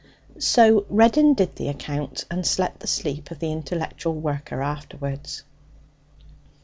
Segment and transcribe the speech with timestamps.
[0.39, 5.43] So Reddin did the accounts and slept the sleep of the intellectual worker afterwards.